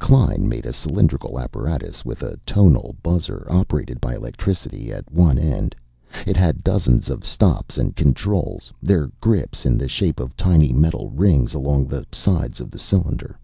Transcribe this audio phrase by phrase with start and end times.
[0.00, 5.76] Klein made a cylindrical apparatus with a tonal buzzer, operated by electricity, at one end.
[6.26, 11.08] It had dozens of stops and controls, their grips in the shape of tiny metal
[11.10, 13.38] rings, along the sides of the cylinder.